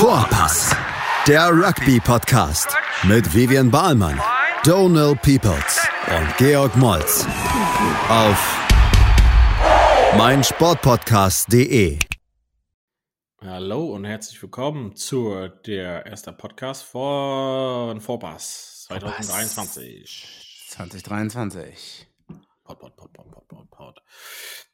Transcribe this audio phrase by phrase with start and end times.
[0.00, 0.74] Vorpass,
[1.28, 4.18] der Rugby-Podcast mit Vivian Bahlmann,
[4.64, 7.26] Donal Peoples und Georg Moltz
[8.08, 8.58] auf
[10.16, 11.98] meinsportpodcast.de.
[13.42, 20.66] Hallo und herzlich willkommen zu der ersten Podcast von Vorpass 2023.
[20.70, 22.09] 2023.
[22.70, 24.02] Pod, pod, pod, pod, pod, pod, pod.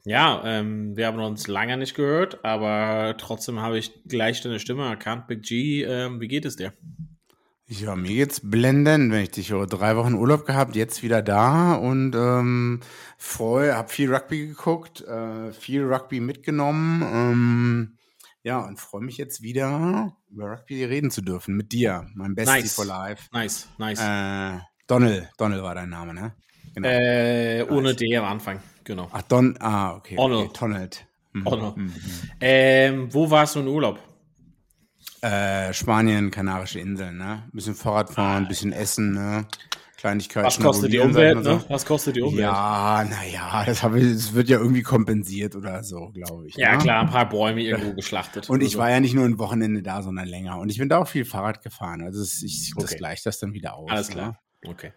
[0.05, 4.87] Ja, ähm, wir haben uns lange nicht gehört, aber trotzdem habe ich gleich deine Stimme
[4.87, 5.27] erkannt.
[5.29, 6.75] Big G, ähm, wie geht es dir?
[7.69, 9.67] Ja, mir geht's blendend, wenn ich dich höre.
[9.67, 12.81] Drei Wochen Urlaub gehabt, jetzt wieder da und ähm,
[13.17, 17.03] freue, hab viel Rugby geguckt, äh, viel Rugby mitgenommen.
[17.03, 17.99] Ähm,
[18.43, 22.61] ja, und freue mich jetzt wieder über Rugby reden zu dürfen mit dir, mein Bestie
[22.61, 22.75] Nice.
[22.75, 23.31] for Life.
[23.33, 24.01] Nice, nice.
[24.01, 26.35] Äh, Donald, Donald war dein Name, ne?
[26.77, 26.89] Genau.
[26.89, 29.09] Äh, ohne D am Anfang, genau.
[29.11, 30.15] Ach, Don, ah, okay.
[30.15, 30.45] Donald.
[30.51, 30.59] okay.
[30.61, 31.07] Donald.
[31.33, 31.43] Mhm.
[31.85, 31.93] Mhm.
[32.41, 33.99] Ähm, wo warst du in Urlaub?
[35.23, 37.45] Äh, Spanien, Kanarische Inseln, ne?
[37.47, 39.47] Ein bisschen Fahrrad fahren, ein bisschen essen, ne?
[39.97, 40.47] Kleinigkeiten.
[40.47, 41.65] Was kostet die Umwelt, ne?
[41.69, 42.41] Was kostet die Umwelt?
[42.43, 46.57] Ja, naja, das, ich- das wird ja irgendwie kompensiert oder so, glaube ich.
[46.57, 46.79] Ja, ne?
[46.79, 48.51] klar, ein paar Bäume irgendwo geschlachtet.
[48.51, 48.79] Und ich so.
[48.79, 50.59] war ja nicht nur ein Wochenende da, sondern länger.
[50.59, 52.03] Und ich bin da auch viel Fahrrad gefahren.
[52.03, 52.97] Also ich, das Okay.
[52.99, 53.91] gleicht das dann wieder aus.
[53.91, 54.37] Alles Ne?
[54.69, 54.93] Okay.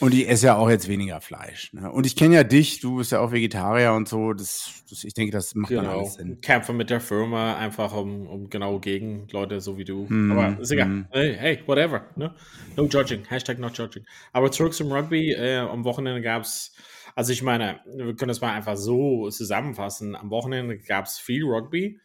[0.00, 1.72] Und ich esse ja auch jetzt weniger Fleisch.
[1.72, 1.90] Ne?
[1.90, 4.32] Und ich kenne ja dich, du bist ja auch Vegetarier und so.
[4.34, 5.98] Das, das, ich denke, das macht dann Genau.
[6.00, 6.40] alles Sinn.
[6.40, 10.08] Kämpfe mit der Firma einfach um, um genau gegen Leute so wie du.
[10.08, 10.86] Hm, Aber ist egal.
[10.86, 11.06] hm.
[11.10, 12.06] Hey, hey, whatever.
[12.16, 12.34] Ne?
[12.76, 13.24] No judging.
[13.28, 14.04] Hashtag not judging.
[14.32, 15.32] Aber zurück zum Rugby.
[15.32, 16.74] Äh, am Wochenende gab es,
[17.14, 20.16] also ich meine, wir können es mal einfach so zusammenfassen.
[20.16, 21.98] Am Wochenende gab es viel Rugby.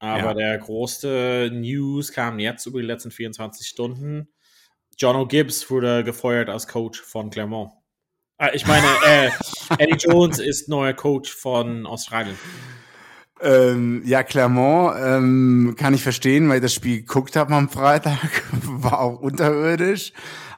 [0.00, 0.34] Aber Ja.
[0.34, 4.28] der größte News kam jetzt über die letzten 24 Stunden.
[4.98, 7.72] John O'Gibbs wurde gefeuert als Coach von Clermont.
[8.38, 9.30] Äh, ich meine, äh,
[9.78, 12.36] Eddie Jones ist neuer Coach von Australien.
[13.40, 18.42] Ähm, ja, Clermont ähm, kann ich verstehen, weil ich das Spiel geguckt habe am Freitag.
[18.62, 20.12] War auch unterirdisch.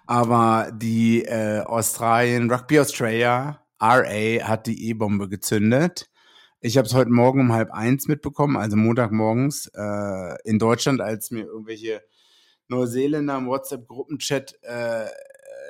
[0.07, 6.09] Aber die äh, Australien, Rugby Australia, RA, hat die E-Bombe gezündet.
[6.61, 11.31] Ich habe es heute Morgen um halb eins mitbekommen, also Montagmorgens äh, in Deutschland, als
[11.31, 12.03] mir irgendwelche
[12.69, 15.07] Neuseeländer im WhatsApp-Gruppenchat äh,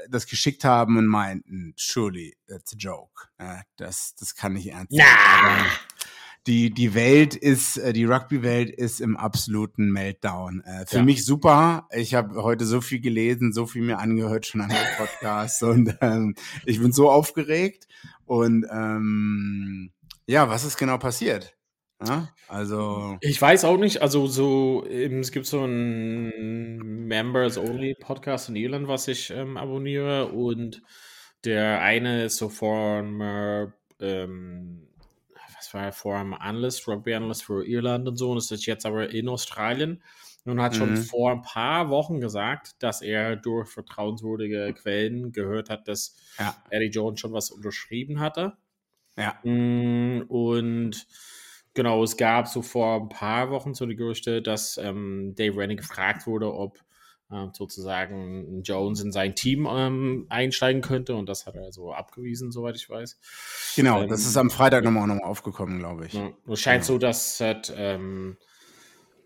[0.09, 3.29] das geschickt haben und meinten, surely, that's a joke.
[3.39, 5.05] Äh, das, das kann nicht ernst sein.
[5.05, 5.49] Na!
[5.51, 5.65] Aber
[6.47, 10.61] die, die Welt ist, äh, die Rugby-Welt ist im absoluten Meltdown.
[10.61, 11.03] Äh, für Ja.
[11.03, 11.89] mich super.
[11.93, 15.97] Ich habe heute so viel gelesen, so viel mir angehört schon an dem Podcast und
[16.01, 17.89] ähm, ich bin so aufgeregt.
[18.27, 19.91] Und ähm,
[20.27, 21.56] ja, was ist genau passiert?
[22.01, 28.89] Ja, also, Ich weiß auch nicht, also so, es gibt so einen Members-Only-Podcast in Irland,
[28.89, 30.83] was ich ähm, abonniere und
[31.45, 34.89] der eine ist so former, ähm,
[35.57, 39.29] was war er, former Analyst, Rugby-Analyst für Irland und so und ist jetzt aber in
[39.29, 40.03] Australien
[40.45, 40.97] und hat schon Mhm.
[40.97, 46.87] vor ein paar Wochen gesagt, dass er durch vertrauenswürdige Quellen gehört hat, dass ja, Eddie
[46.91, 48.57] Jones schon was unterschrieben hatte.
[49.17, 49.43] ja.
[49.43, 51.07] Mm, Und
[51.77, 55.77] genau, es gab so vor ein paar Wochen so die Gerüchte, dass ähm, Dave Rennie
[55.77, 56.81] gefragt wurde, ob
[57.31, 62.51] ähm, sozusagen Jones in sein Team ähm, einsteigen könnte und das hat er so abgewiesen,
[62.51, 63.19] soweit ich weiß.
[63.77, 66.15] Genau, Ähm, das ist am Freitag nochmal nochmal aufgekommen, glaube ich.
[66.15, 66.95] Ja, es scheint Genau.
[66.95, 68.37] so, dass halt, ähm,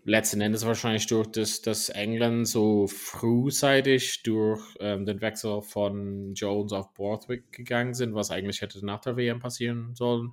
[0.03, 6.73] letzten Endes wahrscheinlich durch das, das England so frühzeitig durch ähm, den Wechsel von Jones
[6.73, 10.31] auf Borthwick gegangen sind, was eigentlich hätte nach der WM passieren sollen.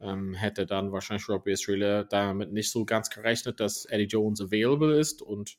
[0.00, 4.98] Ähm, hätte dann wahrscheinlich Robbie Australia damit nicht so ganz gerechnet, dass Eddie Jones available
[4.98, 5.58] ist und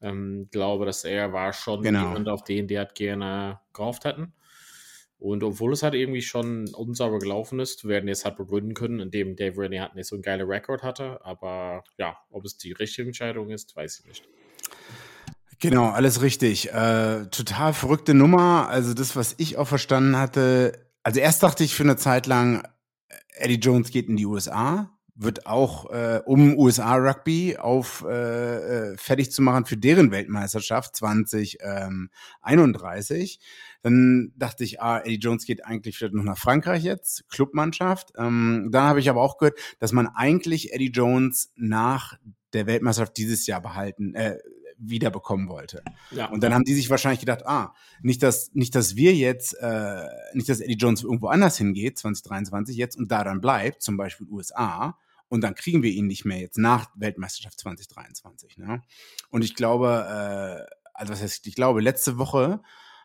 [0.00, 2.08] ähm, glaube, dass er war schon Genau.
[2.08, 4.32] jemand, auf den die halt gerne gehofft hätten.
[5.18, 9.34] Und obwohl es halt irgendwie schon unsauber gelaufen ist, werden jetzt halt begründen können, indem
[9.34, 11.24] Dave Rennie halt nicht so ein geiler Rekord hatte.
[11.24, 14.28] Aber ja, ob es die richtige Entscheidung ist, weiß ich nicht.
[15.58, 16.72] Genau, alles richtig.
[16.72, 18.68] Äh, total verrückte Nummer.
[18.68, 20.86] Also das, was ich auch verstanden hatte.
[21.02, 22.62] Also erst dachte ich für eine Zeit lang,
[23.40, 28.96] Eddie Jones geht in die USA, wird auch äh, um USA Rugby auf äh, äh,
[28.96, 33.40] fertig zu machen für deren Weltmeisterschaft 2031.
[33.82, 38.12] Dann dachte ich, ah, Eddie Jones geht eigentlich vielleicht noch nach Frankreich jetzt, Clubmannschaft.
[38.16, 42.16] Ähm, dann habe ich aber auch gehört, dass man eigentlich Eddie Jones nach
[42.52, 44.38] der Weltmeisterschaft dieses Jahr behalten, äh,
[44.78, 45.82] wiederbekommen wollte.
[46.10, 49.54] Ja, Und dann haben die sich wahrscheinlich gedacht, ah, nicht, dass, nicht, dass wir jetzt,
[49.54, 53.96] äh, nicht, dass Eddie Jones irgendwo anders hingeht, 2023 jetzt, und da dann bleibt, zum
[53.96, 54.96] Beispiel USA,
[55.28, 58.58] und dann kriegen wir ihn nicht mehr jetzt nach Weltmeisterschaft 2023.
[58.58, 58.82] Ne?
[59.30, 62.60] Und ich glaube, äh, also was heißt, ich glaube, letzte Woche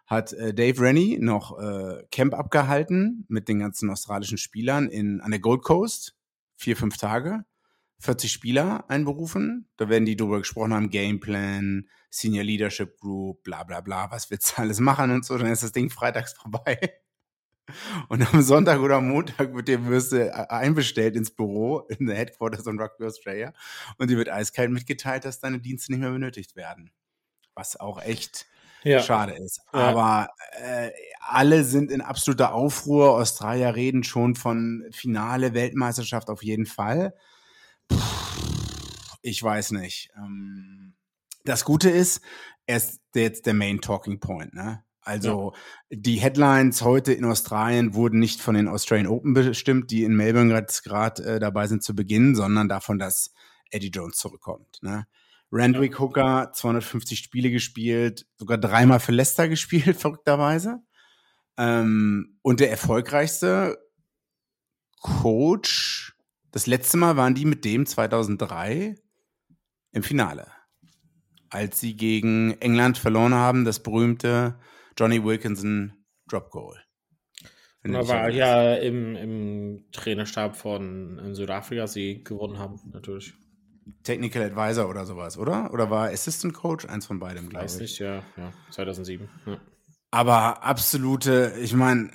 [0.06, 5.32] hat äh, Dave Rennie noch äh, Camp abgehalten mit den ganzen australischen Spielern in, an
[5.32, 6.16] der Gold Coast.
[6.56, 7.46] Vier, fünf Tage.
[8.04, 9.68] 40 Spieler einberufen.
[9.78, 14.52] Da werden die darüber gesprochen haben, Gameplan, Senior Leadership Group, bla bla bla, was willst
[14.52, 15.38] du alles machen und so.
[15.38, 16.78] Dann ist das Ding freitags vorbei.
[18.10, 22.78] Und am Sonntag oder Montag wird die Würste einbestellt ins Büro in der Headquarters von
[22.78, 23.54] Rugby Australia
[23.98, 26.92] und dir wird eiskalt mitgeteilt, dass deine Dienste nicht mehr benötigt werden.
[27.56, 28.48] Was auch echt
[28.84, 29.02] ja.
[29.02, 29.62] schade ist.
[29.72, 30.28] Aber
[30.62, 30.92] äh,
[31.22, 33.12] alle sind in absoluter Aufruhr.
[33.12, 37.14] Australier reden schon von Finale Weltmeisterschaft auf jeden Fall.
[39.22, 40.10] Ich weiß nicht.
[40.18, 40.96] Ähm,
[41.46, 42.22] das Gute ist,
[42.66, 44.84] er ist jetzt der Main Talking Point, ne?
[45.06, 45.54] Also
[45.90, 45.98] ja.
[45.98, 50.66] die Headlines heute in Australien wurden nicht von den Australian Open bestimmt, die in Melbourne
[50.84, 53.34] gerade äh, dabei sind zu beginnen, sondern davon, dass
[53.70, 54.78] Eddie Jones zurückkommt.
[54.82, 55.06] Ne?
[55.52, 60.80] Randwick Hooker, 250 Spiele gespielt, sogar dreimal für Leicester gespielt, verrückterweise.
[61.58, 63.78] Ähm, und der erfolgreichste
[65.02, 66.13] Coach,
[66.54, 68.96] das letzte Mal waren die mit dem 2003
[69.92, 70.48] im Finale.
[71.50, 74.60] Als sie gegen England verloren haben, das berühmte
[74.98, 75.94] Johnny Wilkinson
[76.30, 76.78] Drop Goal.
[77.82, 83.34] Er war ja im, im Trainerstab von Südafrika, sie gewonnen haben, natürlich.
[84.04, 85.74] Technical Advisor oder sowas, oder?
[85.74, 86.86] Oder war Assistant Coach?
[86.86, 87.74] Eins von beidem, glaube ich.
[87.74, 89.28] Weiß nicht, ja, ja 2007.
[89.46, 89.60] Ja.
[90.12, 92.12] Aber absolute, ich meine,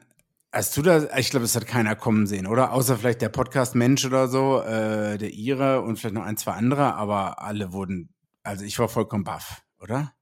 [0.51, 2.73] Hast du da, ich glaube, es hat keiner kommen sehen, oder?
[2.73, 6.95] Außer vielleicht der Podcast-Mensch oder so, äh, der Ire und vielleicht noch ein, zwei andere,
[6.95, 10.15] aber alle wurden, also ich war vollkommen baff, oder?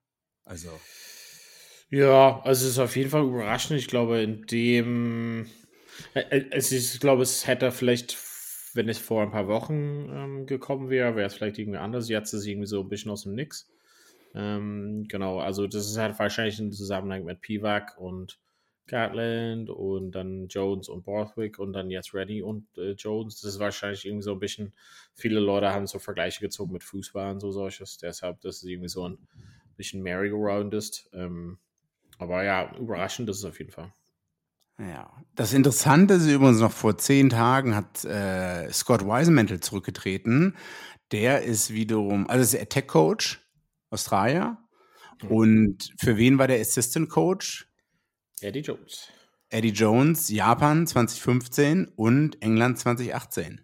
[0.44, 0.68] Also.
[1.90, 3.78] Ja, also es ist auf jeden Fall überraschend.
[3.78, 5.46] Ich glaube, in dem,
[6.50, 8.16] ist, ich glaube, es hätte vielleicht,
[8.74, 12.08] wenn es vor ein paar Wochen ähm, gekommen wäre, wäre es vielleicht irgendwie anders.
[12.08, 13.68] Jetzt ist es irgendwie so ein bisschen aus dem Nix.
[14.34, 18.40] Ähm, genau, also das ist halt wahrscheinlich ein Zusammenhang mit Pivac und
[18.86, 23.40] Gatland und dann Jones und Borthwick und dann jetzt Reddy und äh, Jones.
[23.40, 24.72] Das ist wahrscheinlich irgendwie so ein bisschen,
[25.14, 27.98] viele Leute haben so Vergleiche gezogen mit Fußball und so solches.
[27.98, 29.18] Deshalb, dass es irgendwie so ein
[29.76, 31.08] bisschen Merry-Go-Round ist.
[31.12, 31.58] Ähm,
[32.18, 33.92] aber ja, überraschend ist es auf jeden Fall.
[34.78, 40.54] Ja, das Interessante ist übrigens noch vor zehn Tagen hat äh, Scott Weisenmantel zurückgetreten.
[41.12, 43.40] Der ist wiederum, also ist er Tech Coach,
[43.90, 44.58] Australier.
[45.22, 45.28] Mhm.
[45.28, 47.65] Und für wen war der Assistant Coach?
[48.40, 49.08] Eddie Jones.
[49.48, 53.60] Eddie Jones, Japan 2015 und England 2018.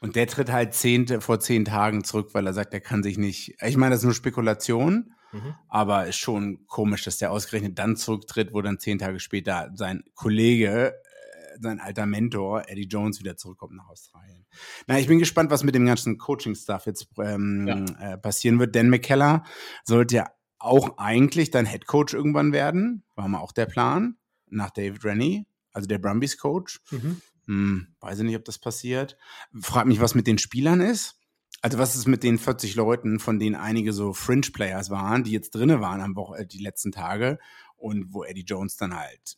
[0.00, 3.18] Und der tritt halt zehn, vor zehn Tagen zurück, weil er sagt, er kann sich
[3.18, 3.54] nicht.
[3.60, 5.54] Ich meine, das ist nur Spekulation, mhm.
[5.68, 10.02] aber ist schon komisch, dass der ausgerechnet dann zurücktritt, wo dann zehn Tage später sein
[10.14, 14.46] Kollege, äh, sein alter Mentor, Eddie Jones, wieder zurückkommt nach Australien.
[14.86, 18.12] Na, ich bin gespannt, was mit dem ganzen Coaching-Stuff jetzt ähm, ja.
[18.12, 18.74] äh, passieren wird.
[18.74, 19.44] Dan McKellar
[19.84, 20.30] sollte ja
[20.60, 23.02] auch eigentlich dann Head Coach irgendwann werden.
[23.16, 24.16] War mal auch der Plan.
[24.48, 26.80] Nach David Rennie, also der Brumbies Coach.
[26.90, 27.20] Mhm.
[27.46, 29.16] Hm, weiß ich nicht, ob das passiert.
[29.60, 31.18] Frag mich, was mit den Spielern ist.
[31.62, 35.54] Also was ist mit den 40 Leuten, von denen einige so Fringe-Players waren, die jetzt
[35.54, 37.38] drinne waren am Woche, die letzten Tage
[37.76, 39.36] und wo Eddie Jones dann halt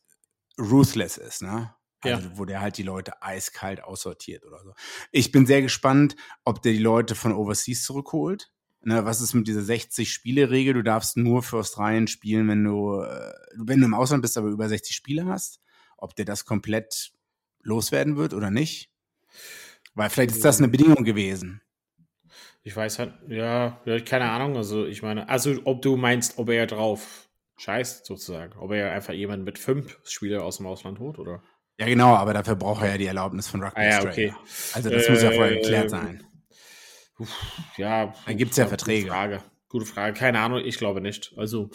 [0.58, 1.74] ruthless ist, ne?
[2.00, 2.38] Also, ja.
[2.38, 4.72] wo der halt die Leute eiskalt aussortiert oder so.
[5.12, 8.52] Ich bin sehr gespannt, ob der die Leute von Overseas zurückholt.
[8.84, 10.74] Ne, was ist mit dieser 60-Spiele-Regel?
[10.74, 14.48] Du darfst nur für Australien spielen, wenn du, äh, wenn du im Ausland bist, aber
[14.48, 15.60] über 60 Spiele hast.
[15.96, 17.12] Ob der das komplett
[17.62, 18.90] loswerden wird oder nicht?
[19.94, 21.62] Weil vielleicht ist das eine Bedingung gewesen.
[22.64, 24.56] Ich weiß halt, ja, keine Ahnung.
[24.56, 28.58] Also, ich meine, also, ob du meinst, ob er drauf scheißt, sozusagen.
[28.58, 31.42] Ob er einfach jemanden mit fünf Spieler aus dem Ausland holt, oder?
[31.78, 34.34] Ja, genau, aber dafür braucht er ja die Erlaubnis von Rugby ah, ja, okay.
[34.72, 36.24] Also, das äh, muss ja vorher geklärt sein.
[37.76, 39.02] Ja, da gibt es ja Verträge.
[39.02, 39.42] Gute Frage.
[39.68, 40.18] Gute Frage.
[40.18, 41.32] Keine Ahnung, ich glaube nicht.
[41.36, 41.70] Also,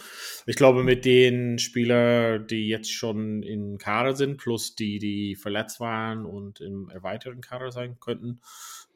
[0.45, 5.79] ich glaube, mit den Spielern, die jetzt schon in Kader sind, plus die, die verletzt
[5.79, 8.41] waren und im erweiterten Kader sein könnten,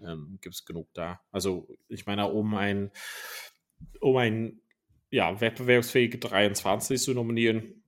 [0.06, 1.20] ähm, gibt es genug da.
[1.32, 2.92] Also, ich meine, um ein,
[4.00, 4.62] um ein
[5.10, 7.84] ja, wettbewerbsfähige 23 zu nominieren,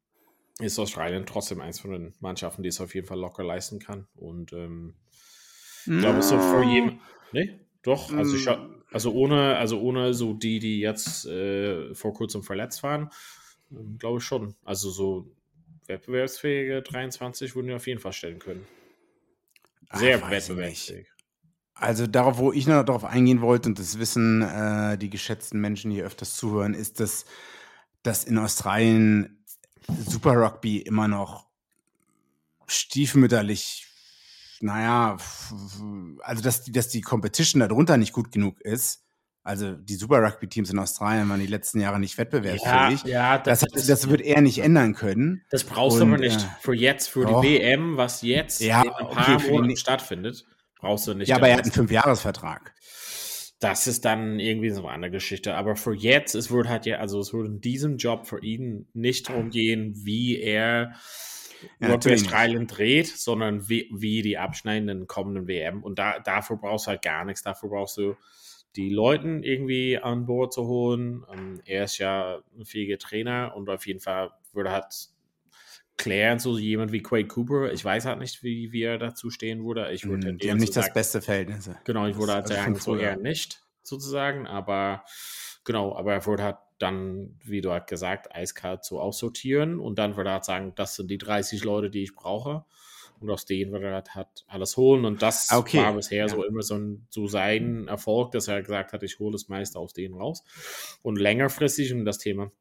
[0.59, 4.07] ist Australien trotzdem eins von den Mannschaften, die es auf jeden Fall locker leisten kann.
[4.15, 4.95] Und ähm,
[5.85, 7.01] ich glaube, so für jeden.
[7.31, 7.59] Nee?
[7.83, 8.83] Doch, also ich mm.
[8.91, 13.09] also ohne, also ohne so die, die jetzt äh, vor kurzem verletzt waren,
[13.71, 14.55] ähm, glaube ich schon.
[14.63, 15.29] Also so
[15.87, 18.65] wettbewerbsfähige 23 würden wir auf jeden Fall stellen können.
[19.93, 21.07] Sehr Ach, wettbewerbsfähig.
[21.75, 25.89] Also darauf, wo ich noch darauf eingehen wollte, und das wissen äh, die geschätzten Menschen,
[25.89, 27.25] die hier öfters zuhören, ist, dass,
[28.03, 29.43] dass in Australien
[29.87, 31.47] Super Rugby immer noch
[32.67, 33.82] stiefmütterlich
[34.63, 35.17] naja,
[36.21, 39.03] also dass die, dass die Competition darunter nicht gut genug ist.
[39.45, 43.03] Also die Super Rugby Teams in Australien waren die letzten Jahre nicht wettbewerbsfähig.
[43.03, 45.43] Ja, ja das, das, das, das, wird er nicht ändern können.
[45.49, 47.41] Das brauchst du aber nicht äh, für jetzt, für doch.
[47.41, 50.45] die WM, was jetzt ja, in ein paar okay, Monaten stattfindet.
[50.79, 51.27] Brauchst du nicht.
[51.27, 52.73] Ja, aber er hat einen Fünfjahresvertrag.
[53.59, 55.55] das ist dann irgendwie so eine Geschichte.
[55.55, 58.87] Aber für jetzt, es wird halt ja, also es wird in diesem Job für ihn
[58.93, 60.93] nicht darum gehen, wie er
[61.79, 65.83] ja, Australien dreht, sondern wie, wie die abschneidenden kommenden WM.
[65.83, 67.43] Und da, dafür brauchst du halt gar nichts.
[67.43, 68.15] Dafür brauchst du
[68.75, 71.25] die Leuten irgendwie an Bord zu holen.
[71.31, 74.85] Ähm, er ist ja ein fähiger Trainer und auf jeden Fall würde halt
[75.97, 77.71] klären, so jemand wie Quade Cooper.
[77.71, 79.91] Ich weiß halt nicht, wie, wie er dazu stehen würde.
[79.91, 81.69] Ich würde mm, die haben nicht das beste Verhältnis.
[81.85, 84.47] Genau, ich würde halt also sagen, so eher nicht, sozusagen.
[84.47, 85.03] Aber
[85.63, 90.15] genau, aber er würde halt dann, wie du halt gesagt, eiskalt so aussortieren und dann
[90.15, 92.65] würde er halt sagen, das sind die 30 Leute, die ich brauche.
[93.19, 95.05] Und aus denen würde er halt, halt alles holen.
[95.05, 95.77] Und das okay.
[95.77, 96.27] war bisher ja.
[96.27, 99.79] so immer so, ein, so sein Erfolg, dass er gesagt hat, ich hole das meiste
[99.79, 100.43] aus denen raus.
[101.03, 102.51] Und längerfristig, und das Thema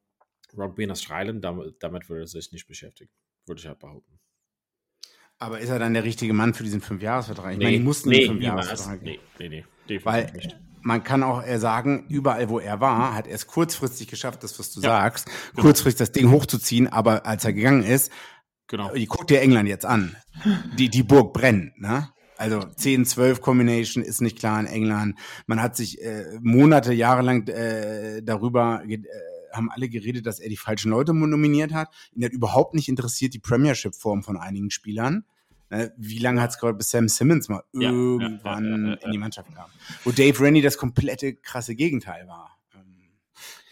[0.57, 3.11] Rugby in Australien, damit, damit würde er sich nicht beschäftigen,
[3.45, 4.19] würde ich halt behaupten.
[5.37, 7.53] Aber ist er dann der richtige Mann für diesen Fünfjahresvertrag?
[7.53, 10.57] Ich nee, meine, die mussten nee, einen Fünfjahresvertrag nee, nee, nee, definitiv Weil, nicht.
[10.83, 14.71] Man kann auch sagen, überall, wo er war, hat er es kurzfristig geschafft, das, was
[14.71, 15.63] du ja, sagst, genau.
[15.63, 18.11] kurzfristig das Ding hochzuziehen, aber als er gegangen ist,
[18.67, 18.93] genau.
[18.93, 20.15] die guckt dir England jetzt an.
[20.77, 22.09] Die, die Burg brennt, ne?
[22.37, 25.17] Also 10-12 Combination ist nicht klar in England.
[25.45, 28.99] Man hat sich äh, Monate, Jahre lang äh, darüber äh,
[29.53, 31.89] haben alle geredet, dass er die falschen Leute nominiert hat.
[32.13, 35.25] Ihn hat überhaupt nicht interessiert die Premiership-Form von einigen Spielern.
[35.73, 39.17] Ne, wie lange hat es gedauert, bis Sam Simmons mal ja, irgendwann ja, in die
[39.17, 39.71] Mannschaft kam?
[40.03, 42.59] Wo Dave Rennie das komplette krasse Gegenteil war.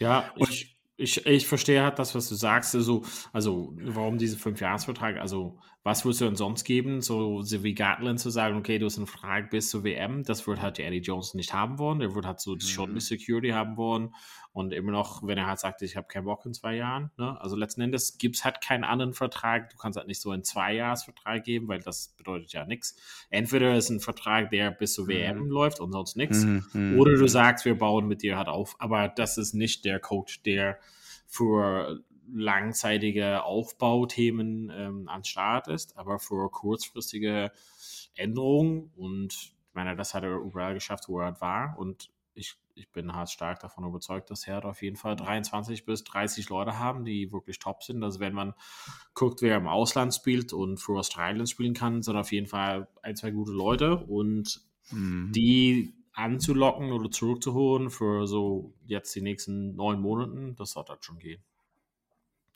[0.00, 2.74] Ja, und ich, ich, ich verstehe halt das, was du sagst.
[2.74, 5.18] Also, also warum diese Fünfjahresvertrag?
[5.18, 7.00] Also, was würdest du denn sonst geben?
[7.00, 10.46] So, so wie Gatland zu sagen, okay, du hast einen Vertrag bis zur WM, das
[10.46, 11.98] wird halt Eddie Jones nicht haben wollen.
[11.98, 12.60] Der wird halt so mhm.
[12.60, 14.14] schon die Security haben wollen.
[14.52, 17.10] Und immer noch, wenn er halt sagt, ich habe keinen Bock in zwei Jahren.
[17.16, 17.40] Ne?
[17.40, 19.70] Also letzten Endes gibt es halt keinen anderen Vertrag.
[19.70, 22.94] Du kannst halt nicht so einen Zweijahresvertrag geben, weil das bedeutet ja nichts.
[23.30, 25.50] Entweder ist ein Vertrag, der bis zur WM mhm.
[25.50, 26.44] läuft und sonst nichts.
[26.44, 27.00] Mhm, mhm.
[27.00, 28.76] Oder du sagst, wir bauen mit dir halt auf.
[28.78, 30.78] Aber das ist nicht der Coach, der
[31.26, 37.52] für langzeitige Aufbauthemen ähm, an Start ist, aber für kurzfristige
[38.14, 42.90] Änderungen und ich meine, das hat er überall geschafft, wo er war und ich, ich
[42.90, 47.04] bin halt stark davon überzeugt, dass er auf jeden Fall 23 bis 30 Leute haben,
[47.04, 48.02] die wirklich top sind.
[48.02, 48.54] Also wenn man
[49.14, 53.16] guckt, wer im Ausland spielt und für Australien spielen kann, sind auf jeden Fall ein,
[53.16, 54.60] zwei gute Leute und
[54.90, 55.30] mhm.
[55.32, 61.18] die anzulocken oder zurückzuholen für so jetzt die nächsten neun Monaten, das sollte halt schon
[61.18, 61.42] gehen.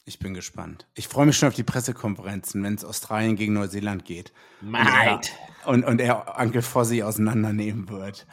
[0.09, 0.87] Ich bin gespannt.
[0.95, 4.33] Ich freue mich schon auf die Pressekonferenzen, wenn es Australien gegen Neuseeland geht.
[5.65, 8.25] Und, und, und er Onkel Fossi auseinandernehmen wird.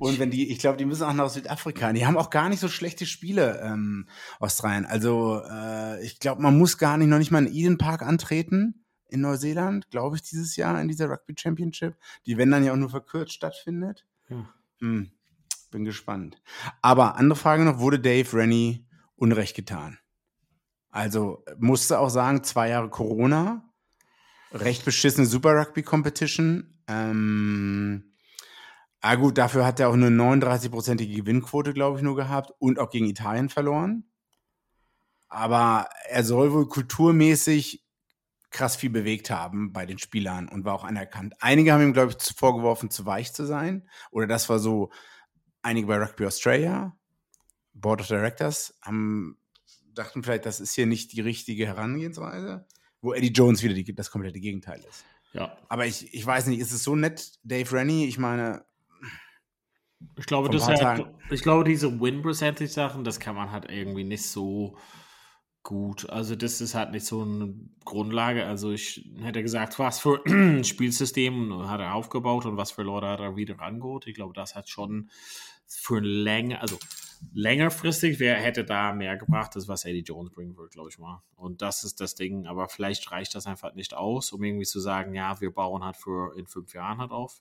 [0.00, 1.92] Und wenn die, ich glaube, die müssen auch nach Südafrika.
[1.92, 4.08] Die haben auch gar nicht so schlechte Spiele, ähm,
[4.40, 4.86] Australien.
[4.86, 8.84] Also äh, ich glaube, man muss gar nicht, noch nicht mal in Eden Park antreten
[9.08, 11.96] in Neuseeland, glaube ich, dieses Jahr in dieser Rugby Championship,
[12.26, 14.04] die wenn dann ja auch nur verkürzt stattfindet.
[14.28, 14.48] Ja.
[14.80, 15.12] Hm,
[15.70, 16.42] bin gespannt.
[16.82, 18.84] Aber andere Frage noch, wurde Dave Rennie
[19.14, 19.98] Unrecht getan?
[20.90, 23.70] Also musste auch sagen, zwei Jahre Corona,
[24.52, 26.82] recht beschissene Super Rugby Competition.
[26.88, 28.10] Ähm,
[29.02, 32.90] Ah gut, dafür hat er auch eine 39-prozentige Gewinnquote, glaube ich, nur gehabt und auch
[32.90, 34.04] gegen Italien verloren.
[35.28, 37.82] Aber er soll wohl kulturmäßig
[38.50, 41.34] krass viel bewegt haben bei den Spielern und war auch anerkannt.
[41.40, 43.88] Einige haben ihm, glaube ich, vorgeworfen, zu weich zu sein.
[44.10, 44.90] Oder das war so,
[45.62, 46.94] einige bei Rugby Australia,
[47.72, 49.38] Board of Directors, haben,
[49.94, 52.66] dachten vielleicht, das ist hier nicht die richtige Herangehensweise,
[53.00, 55.04] wo Eddie Jones wieder die, das komplette Gegenteil ist.
[55.32, 55.56] Ja.
[55.68, 58.06] Aber ich, ich weiß nicht, ist es so nett, Dave Rennie?
[58.06, 58.64] Ich meine,
[60.16, 64.76] ich glaube, das halt, ich glaube, diese Win-Percentage-Sachen, das kann man halt irgendwie nicht so
[65.62, 66.08] gut.
[66.08, 67.54] Also, das ist halt nicht so eine
[67.84, 68.46] Grundlage.
[68.46, 73.08] Also, ich hätte gesagt, was für ein Spielsystem hat er aufgebaut und was für Leute
[73.08, 74.06] hat er wieder angeholt.
[74.06, 75.10] Ich glaube, das hat schon
[75.66, 76.78] für länger, also
[77.32, 81.22] längerfristig wer hätte da mehr gebracht, das was Eddie Jones bringen würde, glaube ich mal.
[81.36, 82.46] Und das ist das Ding.
[82.46, 85.96] Aber vielleicht reicht das einfach nicht aus, um irgendwie zu sagen, ja, wir bauen halt
[85.96, 87.40] für in fünf Jahren halt auf.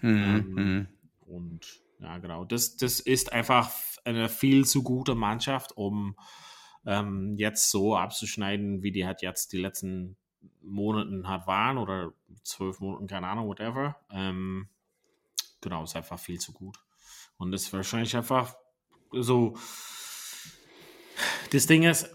[0.00, 0.08] Mhm.
[0.10, 0.88] Ähm, mhm.
[1.20, 3.70] Und ja, genau, das, das ist einfach
[4.04, 6.16] eine viel zu gute Mannschaft, um
[6.84, 10.16] ähm, jetzt so abzuschneiden, wie die halt jetzt die letzten
[10.62, 13.96] Monaten hat waren oder zwölf Monaten, keine Ahnung, whatever.
[14.10, 14.68] Ähm,
[15.60, 16.78] genau, ist einfach viel zu gut.
[17.38, 18.54] Und das ist wahrscheinlich einfach
[19.22, 19.56] so.
[21.50, 22.10] Das Ding ist,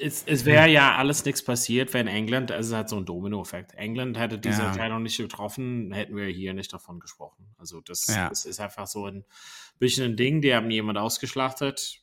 [0.00, 3.74] es, es wäre ja alles nichts passiert, wenn England, also es hat so ein Domino-Effekt.
[3.74, 4.68] England hätte diese ja.
[4.68, 7.46] Entscheidung nicht getroffen, hätten wir hier nicht davon gesprochen.
[7.58, 8.28] Also das, ja.
[8.28, 9.24] das, ist einfach so ein
[9.78, 12.02] bisschen ein Ding, die haben jemand ausgeschlachtet.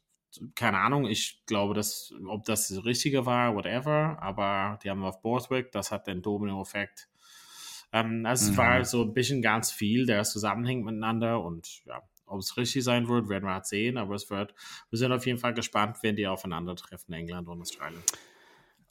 [0.54, 5.22] Keine Ahnung, ich glaube, dass, ob das das Richtige war, whatever, aber die haben auf
[5.22, 7.10] Borthwick, das hat den Domino-Effekt.
[7.92, 8.52] Ähm, also mhm.
[8.52, 12.84] es war so ein bisschen ganz viel, der zusammenhängt miteinander und ja, ob es richtig
[12.84, 14.54] sein wird, werden wir halt sehen, aber es wird,
[14.90, 18.02] wir sind auf jeden Fall gespannt, wenn die aufeinandertreffen, England und Australien.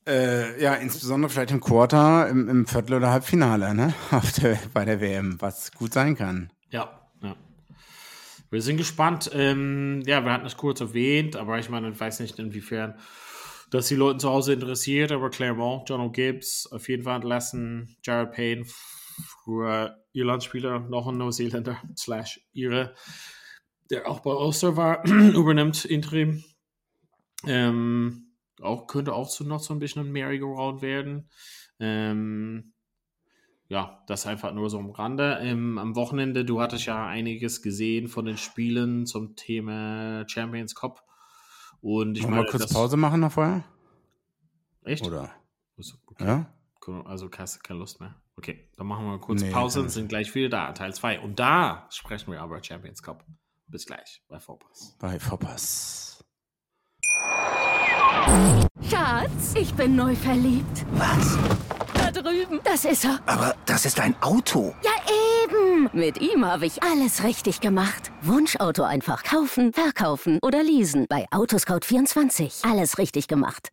[0.07, 3.95] Äh, ja, insbesondere vielleicht im Quarter, im, im Viertel- oder Halbfinale, ne?
[4.43, 6.53] Der, bei der WM, was gut sein kann.
[6.71, 7.35] Ja, ja.
[8.51, 9.31] Wir sind gespannt.
[9.33, 12.99] Ähm, ja, wir hatten es kurz erwähnt, aber ich meine, ich weiß nicht, inwiefern
[13.71, 18.33] das die Leute zu Hause interessiert, aber Claremont, John O'Gibbs, auf jeden Fall entlassen, Jared
[18.33, 18.67] Payne,
[19.45, 22.95] früher Irlandspieler, noch ein Neuseeländer, slash Ire,
[23.91, 26.43] der auch bei Ulster war, übernimmt Interim.
[27.47, 31.29] Ähm, auch, könnte auch so noch so ein bisschen ein Merry-Go-Round werden.
[31.79, 32.73] Ähm,
[33.69, 35.39] ja, das einfach nur so am Rande.
[35.41, 41.03] Ähm, am Wochenende, du hattest ja einiges gesehen von den Spielen zum Thema Champions Cup.
[41.81, 43.65] Und ich Wollen meine, kurz Pause machen noch vorher?
[44.85, 45.07] Echt?
[45.07, 45.31] Oder?
[46.07, 46.25] Okay.
[46.25, 46.55] Ja?
[47.05, 48.15] Also hast du keine Lust mehr.
[48.37, 51.21] Okay, dann machen wir kurz Nee, Pause und sind gleich wieder da, Teil 2.
[51.21, 53.25] Und da sprechen wir aber Champions Cup.
[53.67, 54.97] Bis gleich bei Vorpass.
[55.01, 56.23] Bei Vorpass.
[58.91, 60.85] Schatz, ich bin neu verliebt.
[60.93, 61.39] Was?
[61.95, 62.61] Da drüben.
[62.65, 63.21] Das ist er.
[63.27, 64.75] Aber das ist ein Auto.
[64.83, 64.91] Ja,
[65.45, 65.89] eben.
[65.93, 68.13] Mit ihm habe ich alles richtig gemacht.
[68.23, 71.07] Wunschauto einfach kaufen, verkaufen oder leasen.
[71.09, 72.71] Bei Autoscout24.
[72.71, 73.71] Alles richtig gemacht.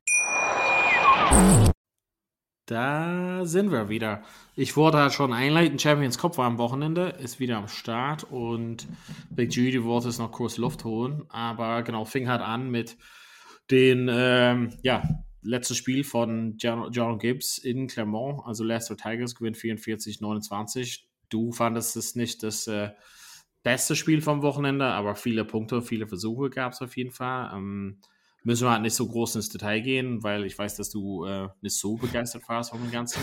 [2.71, 4.23] Da sind wir wieder.
[4.55, 5.77] Ich wollte halt schon einleiten.
[5.77, 8.87] Champions Cup war am Wochenende, ist wieder am Start und
[9.29, 11.25] Big Judy wollte es noch kurz Luft holen.
[11.27, 12.95] Aber genau, fing halt an mit
[13.69, 15.03] den, ähm, ja,
[15.41, 18.39] letzten Spiel von John, John Gibbs in Clermont.
[18.45, 21.01] Also Leicester Tigers gewinnt 44-29.
[21.27, 22.91] Du fandest es nicht das äh,
[23.63, 27.51] beste Spiel vom Wochenende, aber viele Punkte, viele Versuche gab es auf jeden Fall.
[27.53, 27.97] Ähm,
[28.43, 31.49] müssen wir halt nicht so groß ins Detail gehen, weil ich weiß, dass du äh,
[31.61, 33.21] nicht so begeistert warst von dem Ganzen.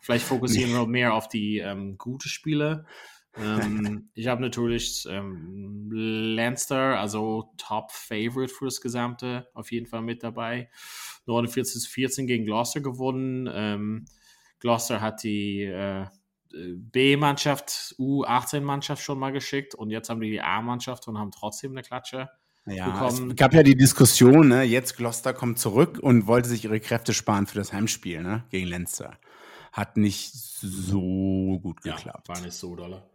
[0.00, 2.86] Vielleicht fokussieren wir mehr auf die ähm, gute Spiele.
[3.36, 10.02] ähm, ich habe natürlich ähm, Lanster, also Top Favorite für das Gesamte, auf jeden Fall
[10.02, 10.70] mit dabei.
[11.26, 13.48] 49 zu 14 gegen Gloucester gewonnen.
[13.52, 14.06] Ähm,
[14.58, 16.06] Gloucester hat die äh,
[16.52, 21.82] B-Mannschaft, U18-Mannschaft schon mal geschickt und jetzt haben die die A-Mannschaft und haben trotzdem eine
[21.82, 22.28] Klatsche.
[22.66, 23.36] Ja, es bekommen.
[23.36, 24.62] gab ja die Diskussion, ne?
[24.62, 28.44] jetzt Gloucester kommt zurück und wollte sich ihre Kräfte sparen für das Heimspiel ne?
[28.50, 29.18] gegen Leinster.
[29.72, 32.28] Hat nicht so gut geklappt.
[32.28, 33.08] war nicht so dolle.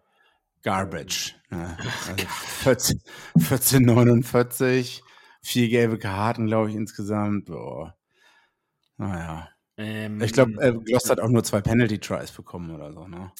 [0.63, 1.35] Garbage.
[1.49, 1.77] Ne?
[2.07, 2.25] Also
[2.63, 3.01] 14,
[3.37, 5.01] 14,49,
[5.41, 7.45] vier gelbe Karten, glaube ich, insgesamt.
[7.45, 7.95] Boah.
[8.97, 9.49] Naja.
[9.77, 13.07] Ähm, Ich glaube, äh, Gloucester hat auch nur zwei Penalty-Tries bekommen oder so.
[13.07, 13.31] Ne?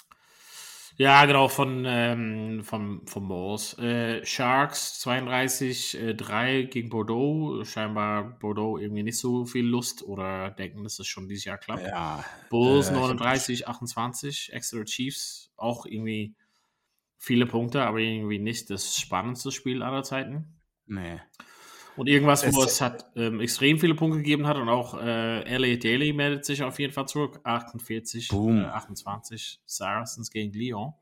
[0.98, 3.78] Ja, genau, von, ähm, vom, vom Moors.
[3.80, 7.64] Äh, Sharks 32, äh, 3 gegen Bordeaux.
[7.66, 11.86] Scheinbar Bordeaux irgendwie nicht so viel Lust oder denken, dass es schon dieses Jahr klappt.
[11.86, 14.54] Ja, Bulls äh, ich hab- 39, 28.
[14.54, 16.34] Exeter Chiefs auch irgendwie
[17.18, 20.60] viele Punkte, aber irgendwie nicht das spannendste Spiel aller Zeiten.
[20.86, 21.20] nee.
[21.98, 25.78] Und irgendwas, wo Es- hat ähm, extrem viele Punkte gegeben hat und auch äh, LA
[25.78, 27.40] Daily meldet sich auf jeden Fall zurück.
[27.44, 28.62] 48, Boom.
[28.62, 30.94] äh, 28 Saracens gegen Lyon.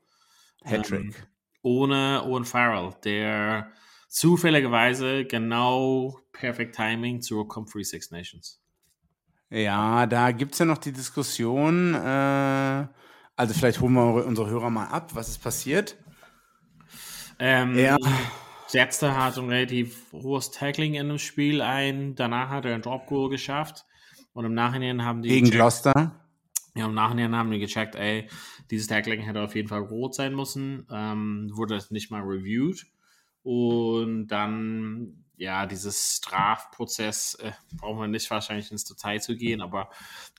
[0.64, 1.00] Hattrick.
[1.00, 1.14] Ähm,
[1.62, 3.72] ohne Owen Farrell, der
[4.08, 8.60] zufälligerweise genau perfekt Timing zurückkommt für Six Nations.
[9.50, 11.94] Ja, da gibt es ja noch die Diskussion.
[11.94, 12.86] Äh,
[13.36, 15.10] also vielleicht holen wir unsere Hörer mal ab.
[15.14, 15.96] Was ist passiert?
[17.38, 17.96] Ähm, Ja.
[18.66, 22.14] Setzte hat ein relativ hohes Tackling in dem Spiel ein.
[22.14, 23.84] Danach hat er ein Drop Goal geschafft.
[24.32, 26.20] Und im Nachhinein haben die Gegen gecheckt- Gloucester?
[26.74, 28.28] Ja, im Nachhinein haben die gecheckt, ey,
[28.70, 30.88] dieses Tackling hätte auf jeden Fall rot sein müssen.
[30.90, 32.84] Ähm, wurde das nicht mal reviewed.
[33.44, 39.90] Und dann, ja, dieses Strafprozess, äh, brauchen wir nicht wahrscheinlich ins Detail zu gehen, aber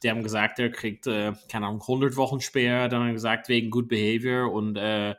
[0.04, 2.90] die haben gesagt, er kriegt, äh, keine Ahnung, 100 Wochen Sperr.
[2.90, 5.16] Dann haben gesagt, wegen Good Behavior und äh,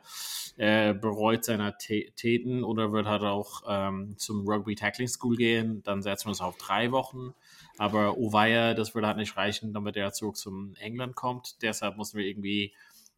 [0.57, 5.83] er bereut seine Tä- Täten oder wird halt auch ähm, zum Rugby Tackling School gehen.
[5.83, 7.33] Dann setzen wir es auf drei Wochen.
[7.77, 11.61] Aber Ovaya, das würde halt nicht reichen, damit er zurück zum England kommt.
[11.61, 12.73] Deshalb mussten wir irgendwie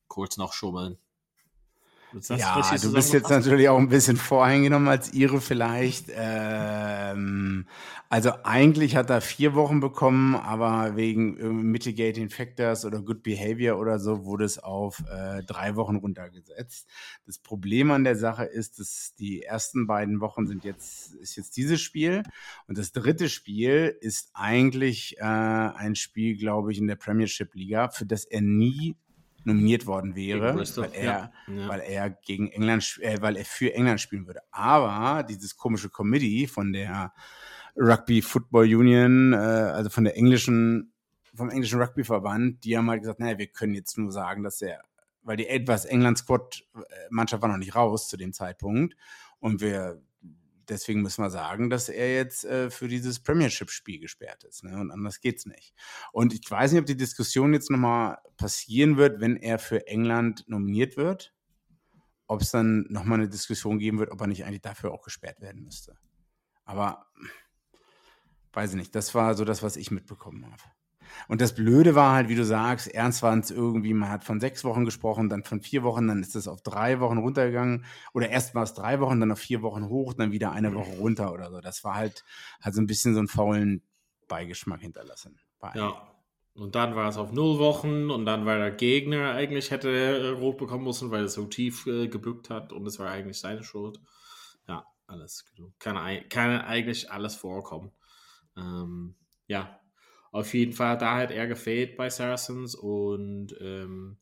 [0.08, 0.98] kurz noch schummeln.
[2.30, 6.06] Ja, du bist jetzt natürlich auch ein bisschen voreingenommen als Ihre vielleicht.
[6.16, 7.68] Ähm,
[8.10, 14.00] also eigentlich hat er vier Wochen bekommen, aber wegen Mitigating Factors oder Good Behavior oder
[14.00, 16.88] so wurde es auf äh, drei Wochen runtergesetzt.
[17.28, 21.56] Das Problem an der Sache ist, dass die ersten beiden Wochen sind jetzt, ist jetzt
[21.58, 22.24] dieses Spiel
[22.68, 27.90] und das dritte Spiel ist eigentlich äh, ein Spiel, glaube ich, in der Premiership Liga,
[27.90, 28.96] für das er nie
[29.46, 31.32] nominiert worden wäre, weil er, ja.
[31.48, 31.68] Ja.
[31.68, 34.42] weil er gegen England, äh, weil er für England spielen würde.
[34.52, 37.14] Aber dieses komische Committee von der
[37.76, 40.94] Rugby Football Union, äh, also von der englischen,
[41.34, 44.82] vom englischen Rugbyverband, die haben halt gesagt, naja, wir können jetzt nur sagen, dass er,
[45.22, 48.96] weil die etwas England Squad äh, Mannschaft war noch nicht raus zu dem Zeitpunkt
[49.40, 50.02] Und wir,
[50.70, 54.64] deswegen müssen wir sagen, dass er jetzt äh, für dieses Premiership-Spiel gesperrt ist.
[54.64, 54.80] Ne?
[54.80, 55.74] Und anders geht's nicht.
[56.12, 60.46] Und ich weiß nicht, ob die Diskussion jetzt nochmal passieren wird, wenn er für England
[60.48, 61.34] nominiert wird.
[62.28, 65.42] Ob es dann nochmal eine Diskussion geben wird, ob er nicht eigentlich dafür auch gesperrt
[65.42, 65.98] werden müsste.
[66.64, 67.08] Aber
[68.54, 68.96] weiß ich nicht.
[68.96, 70.64] Das war so das, was ich mitbekommen habe.
[71.28, 74.40] Und das Blöde war halt, wie du sagst, ernst waren es irgendwie, man hat von
[74.40, 77.86] sechs Wochen gesprochen, dann von vier Wochen, dann ist es auf drei Wochen runtergegangen.
[78.14, 80.98] Oder erst war es drei Wochen, dann auf vier Wochen hoch, dann wieder eine Woche
[80.98, 81.62] runter oder so.
[81.62, 82.24] Das war halt,
[82.62, 83.84] hat so ein bisschen so einen faulen
[84.28, 85.40] Beigeschmack hinterlassen.
[85.76, 86.10] Ja.
[86.54, 90.30] Und dann war es auf null Wochen und dann war der Gegner eigentlich hätte äh,
[90.30, 93.64] rot bekommen müssen, weil er so tief äh, gebückt hat und es war eigentlich seine
[93.64, 94.02] Schuld.
[94.68, 95.46] Ja, alles.
[95.80, 95.96] Kann,
[96.28, 97.92] kann eigentlich alles vorkommen.
[98.58, 99.16] Ähm,
[99.48, 99.80] ja,
[100.32, 104.18] auf jeden Fall, da hat er gefehlt bei Saracens und ähm,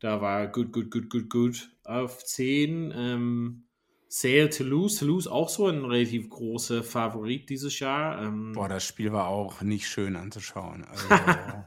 [0.00, 2.92] da war gut, gut, gut, gut, gut auf 10.
[2.94, 3.64] Ähm,
[4.08, 4.98] Sale Toulouse.
[4.98, 8.22] Toulouse auch so ein relativ großer Favorit dieses Jahr.
[8.22, 10.86] Ähm, Boah, das Spiel war auch nicht schön anzuschauen.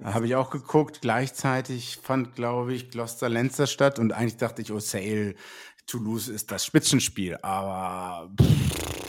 [0.00, 1.00] Also, da habe ich auch geguckt.
[1.02, 5.34] Gleichzeitig fand, glaube ich, Gloucester Lenzer statt und eigentlich dachte ich, oh, Sale
[5.86, 7.36] Toulouse ist das Spitzenspiel.
[7.42, 8.99] Aber pff,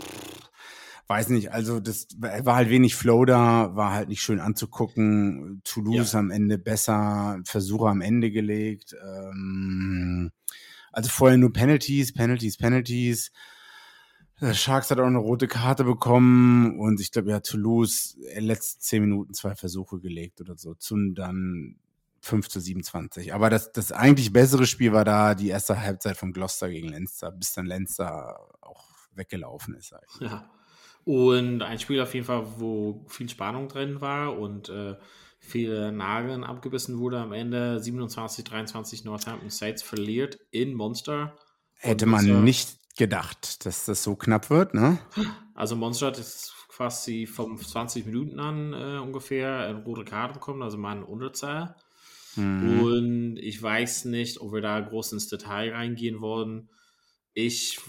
[1.11, 5.61] weiß nicht, also das war halt wenig Flow da, war halt nicht schön anzugucken.
[5.65, 6.19] Toulouse ja.
[6.19, 8.95] am Ende besser, Versuche am Ende gelegt.
[9.03, 10.31] Ähm,
[10.93, 13.33] also vorher nur Penalties, Penalties, Penalties.
[14.39, 18.45] Der Sharks hat auch eine rote Karte bekommen und ich glaube, ja, Toulouse in den
[18.45, 20.75] letzten zehn Minuten zwei Versuche gelegt oder so.
[20.75, 21.75] Zum dann
[22.21, 23.33] 5 zu 27.
[23.33, 27.33] Aber das, das eigentlich bessere Spiel war da die erste Halbzeit von Gloucester gegen Leinster,
[27.33, 29.93] bis dann Leinster auch weggelaufen ist.
[29.93, 30.31] Eigentlich.
[30.31, 30.49] Ja.
[31.03, 34.95] Und ein Spiel auf jeden Fall, wo viel Spannung drin war und äh,
[35.39, 37.79] viele Nageln abgebissen wurde am Ende.
[37.79, 41.35] 27, 23 Northampton Saints verliert in Monster.
[41.77, 44.99] Hätte man Monster, nicht gedacht, dass das so knapp wird, ne?
[45.55, 50.61] Also Monster hat jetzt quasi von 20 Minuten an äh, ungefähr eine rote Karte bekommen,
[50.61, 51.75] also mal eine Unterzahl.
[52.35, 52.81] Mhm.
[52.81, 56.69] Und ich weiß nicht, ob wir da groß ins Detail reingehen wollen.
[57.33, 57.79] Ich,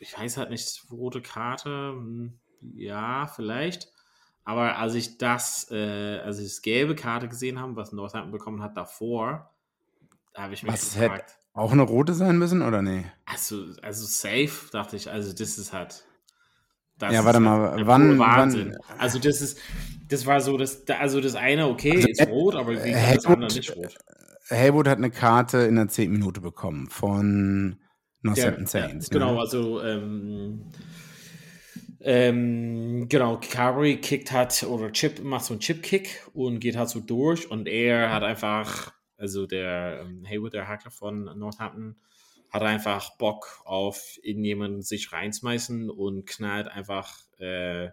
[0.00, 2.39] ich weiß halt nicht, rote Karte, hm,
[2.74, 3.88] ja, vielleicht.
[4.44, 8.62] Aber als ich das, äh, als ich das gelbe Karte gesehen habe, was Northampton bekommen
[8.62, 9.50] hat davor,
[10.34, 11.30] da habe ich mich was gefragt.
[11.30, 13.04] Hätte auch eine rote sein müssen oder nee?
[13.26, 16.04] Also, also safe, dachte ich, also das ist halt.
[16.98, 18.76] Das ja, warte halt mal, wann, Wahnsinn.
[18.88, 19.00] wann?
[19.00, 19.58] Also das ist,
[20.08, 23.52] das war so, das, also das eine, okay, also, ist rot, aber wie das andere
[23.52, 23.96] nicht rot.
[24.50, 26.10] Haywood hat eine Karte in der 10.
[26.10, 27.78] Minute bekommen von
[28.22, 29.06] Northampton Saints.
[29.06, 29.40] Ja, genau, ne?
[29.40, 30.64] also ähm,
[32.02, 37.00] ähm, genau, Carey kickt hat oder Chip macht so einen Chip-Kick und geht halt so
[37.00, 41.96] durch und er hat einfach, also der ähm, Haywood, der Hacker von Northampton,
[42.50, 47.90] hat einfach Bock auf irgendjemanden sich reinschmeißen und knallt einfach äh,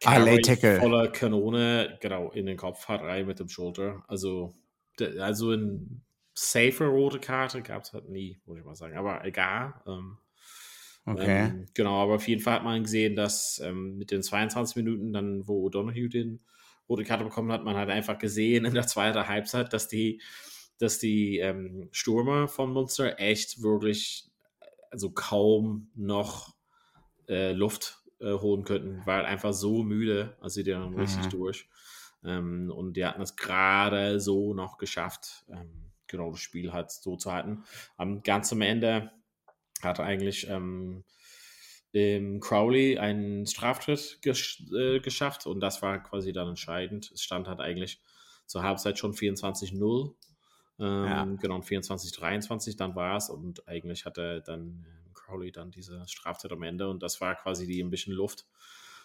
[0.00, 0.42] Carey
[0.78, 4.04] voller Kanone genau in den Kopf hat rein mit dem Schulter.
[4.06, 4.54] Also,
[5.18, 5.80] also eine
[6.34, 8.96] safer rote Karte gab es halt nie, muss ich mal sagen.
[8.96, 9.74] Aber egal.
[9.86, 10.18] Ähm,
[11.12, 11.46] Okay.
[11.46, 15.12] Ähm, genau, aber auf jeden Fall hat man gesehen, dass ähm, mit den 22 Minuten,
[15.12, 16.40] dann, wo O'Donoghue den
[16.88, 20.20] rote Karte bekommen hat, man hat einfach gesehen in der zweiten Halbzeit, dass die,
[20.78, 24.30] dass die ähm, Stürmer von Munster echt wirklich,
[24.90, 26.54] also kaum noch
[27.28, 31.00] äh, Luft äh, holen könnten, weil einfach so müde, also sie dann mhm.
[31.00, 31.68] richtig durch.
[32.24, 37.16] Ähm, und die hatten es gerade so noch geschafft, ähm, genau das Spiel halt so
[37.16, 37.64] zu halten.
[37.96, 39.12] Am ganz am Ende
[39.82, 41.04] hat eigentlich ähm,
[41.92, 47.10] im Crowley einen Straftritt gesch äh, geschafft und das war quasi dann entscheidend.
[47.12, 48.00] Es stand halt eigentlich
[48.46, 50.14] zur Halbzeit schon 24-0.
[50.80, 51.24] Ähm, ja.
[51.40, 56.62] Genau, 24-23 dann war es und eigentlich hatte dann äh, Crowley dann diese Straftat am
[56.62, 58.46] Ende und das war quasi die ein bisschen Luft,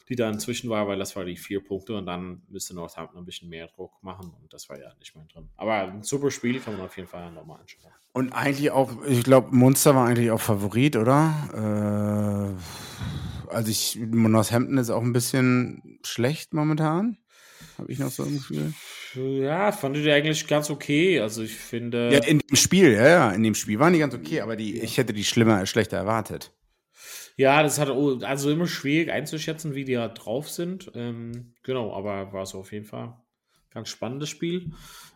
[0.09, 3.25] die da inzwischen war, weil das war die vier Punkte und dann müsste Northampton ein
[3.25, 5.49] bisschen mehr Druck machen und das war ja nicht mehr drin.
[5.55, 7.91] Aber ein super Spiel kann man auf jeden Fall nochmal anschauen.
[8.11, 12.53] Und eigentlich auch, ich glaube, Munster war eigentlich auch Favorit, oder?
[12.53, 17.17] Äh, also ich, Northampton ist auch ein bisschen schlecht momentan.
[17.77, 18.73] Habe ich noch so ein Gefühl.
[19.15, 21.19] Ja, fand ich eigentlich ganz okay.
[21.19, 22.11] Also ich finde.
[22.11, 24.79] Ja, in dem Spiel, ja, ja, in dem Spiel waren die ganz okay, aber die,
[24.79, 26.51] ich hätte die schlimmer, schlechter erwartet.
[27.35, 30.91] Ja, das hat also immer schwierig einzuschätzen, wie die da drauf sind.
[30.93, 33.17] Ähm, genau, aber war es auf jeden Fall
[33.73, 34.71] ganz spannendes Spiel.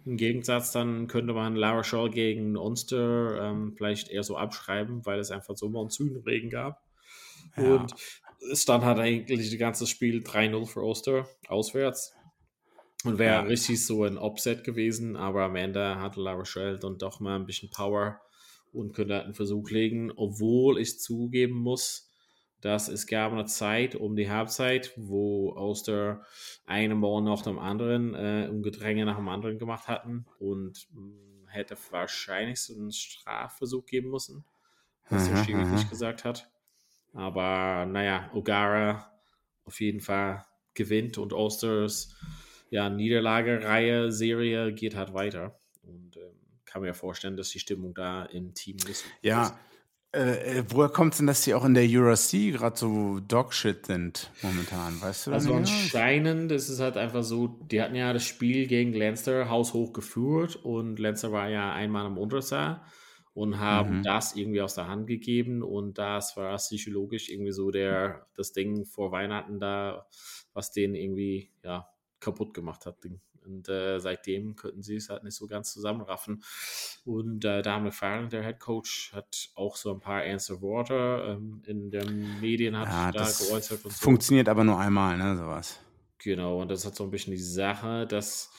[0.06, 5.20] Im Gegensatz dann könnte man Lara Shaw gegen Unster ähm, vielleicht eher so abschreiben, weil
[5.20, 6.82] es einfach so Monsunregen gab.
[7.56, 7.76] Ja.
[7.76, 7.94] Und
[8.52, 12.14] es dann hat eigentlich das ganze Spiel 3-0 für Ulster auswärts.
[13.04, 13.42] Und wäre ja.
[13.42, 17.46] richtig so ein Upset gewesen, aber am Ende hatte La Rochelle dann doch mal ein
[17.46, 18.20] bisschen Power
[18.74, 22.07] und könnte einen Versuch legen, obwohl ich zugeben muss,
[22.62, 26.24] dass es gab eine Zeit um die Halbzeit, wo Oster
[26.66, 31.02] einen Ball nach dem anderen, äh, um Gedränge nach dem anderen gemacht hatten und mh,
[31.02, 34.44] hm, hätte wahrscheinlich so einen Strafversuch geben müssen,
[35.10, 36.50] was der Schiri nicht gesagt hat.
[37.14, 39.06] Aber naja, O'Gara
[39.64, 42.16] auf jeden Fall gewinnt und Osters
[42.70, 45.60] ja, Niederlagereihe, Serie geht halt weiter.
[45.84, 49.06] Und ähm, kann mir ja vorstellen, dass die Stimmung da im Team ist.
[49.22, 49.52] Ja, äh,
[50.14, 54.32] äh, woher kommt es denn, dass die auch in der URC gerade so Dogshit sind
[54.42, 55.02] momentan?
[55.02, 58.94] Weißt du Also anscheinend ist es halt einfach so, die hatten ja das Spiel gegen
[58.94, 62.82] Leinster haushoch geführt und Leinster war ja einmal im Untersaal
[63.34, 64.04] und haben mhm.
[64.04, 68.86] das irgendwie aus der Hand gegeben und das war psychologisch irgendwie so der das Ding
[68.86, 70.08] vor Weihnachten da,
[70.54, 71.88] was denen irgendwie ja
[72.20, 72.98] kaputt gemacht hat.
[73.48, 76.44] Und äh, seitdem könnten sie es halt nicht so ganz zusammenraffen.
[77.06, 81.62] Und äh, Dame Farren, der Head Coach, hat auch so ein paar ernste Worte ähm,
[81.66, 83.86] in den Medien hat ja, da geäußert.
[83.86, 84.04] Und so.
[84.04, 85.80] Funktioniert aber nur einmal, ne, sowas.
[86.20, 88.52] Genau, und das hat so ein bisschen die Sache, dass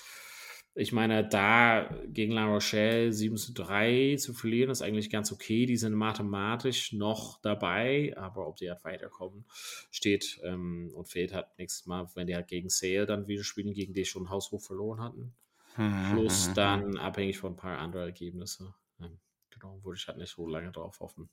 [0.75, 5.67] ich meine, da gegen La Rochelle 7 zu 3 zu verlieren, ist eigentlich ganz okay.
[5.67, 9.45] Die sind mathematisch noch dabei, aber ob die halt weiterkommen,
[9.91, 13.73] steht ähm, und fehlt halt nächstes Mal, wenn die halt gegen Sale dann wieder spielen,
[13.73, 15.35] gegen die schon haushoch verloren hatten.
[15.77, 16.97] Mhm, Plus mhm, dann mhm.
[16.97, 18.75] abhängig von ein paar anderen Ergebnisse.
[19.01, 19.19] Ähm,
[19.51, 21.29] genau, würde ich halt nicht so lange drauf hoffen.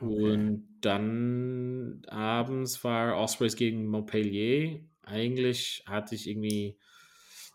[0.00, 0.32] Okay.
[0.32, 4.80] Und dann abends war Ospreys gegen Montpellier.
[5.02, 6.78] Eigentlich hatte ich irgendwie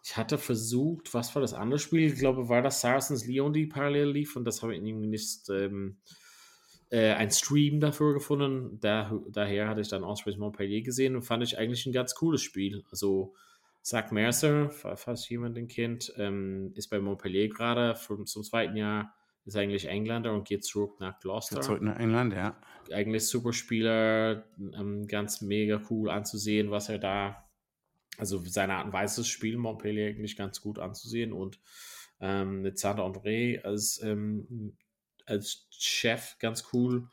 [0.04, 2.12] ich hatte versucht, was war das andere Spiel?
[2.12, 5.50] Ich glaube, war das Saracens Leon, die parallel lief und das habe ich irgendwie nicht
[5.50, 5.98] ähm,
[6.90, 8.80] äh, ein Stream dafür gefunden.
[8.82, 12.42] Da, daher hatte ich dann Ospreys Montpellier gesehen und fand ich eigentlich ein ganz cooles
[12.42, 12.84] Spiel.
[12.92, 13.34] Also
[13.82, 19.56] Zach Mercer, falls jemand den kennt, ähm, ist bei Montpellier gerade zum zweiten Jahr, ist
[19.56, 21.62] eigentlich Engländer und geht zurück nach Gloucester.
[21.62, 22.58] Zurück nach England, ja.
[22.92, 27.43] Eigentlich super Spieler, ähm, ganz mega cool anzusehen, was er da
[28.18, 31.60] also seine Art und Weise des Spiels Montpellier eigentlich ganz gut anzusehen und
[32.20, 34.78] ähm, mit Sander André als, ähm,
[35.26, 37.10] als Chef ganz cool.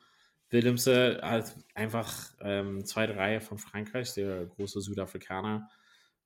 [0.51, 5.69] Willemse halt einfach ähm, zweite Reihe von Frankreich, der große Südafrikaner,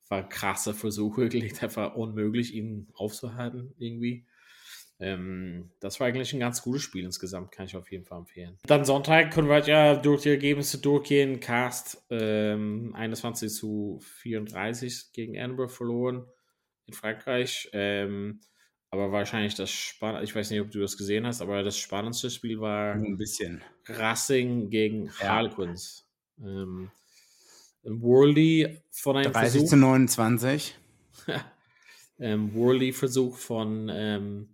[0.08, 4.26] war krasse Versuche gelegt, einfach unmöglich, ihn aufzuhalten irgendwie.
[5.00, 8.58] Ähm, das war eigentlich ein ganz gutes Spiel insgesamt, kann ich auf jeden Fall empfehlen.
[8.66, 11.40] Dann Sonntag können wir ja durch die Ergebnisse durchgehen.
[11.40, 16.26] Cast ähm, 21 zu 34 gegen Edinburgh verloren
[16.86, 17.68] in Frankreich.
[17.72, 18.40] Ähm,
[18.90, 22.30] aber wahrscheinlich das spannendste, ich weiß nicht, ob du das gesehen hast, aber das spannendste
[22.30, 26.08] Spiel war ein bisschen Racing gegen Harlequins.
[26.36, 26.46] Ja.
[26.46, 26.90] Ähm,
[27.82, 30.78] Worley von einem 30 Versuch, zu 29.
[32.20, 34.53] ähm, Worley Versuch von ähm,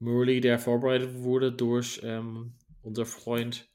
[0.00, 3.68] Murley, der vorbereitet wurde durch ähm, unser Freund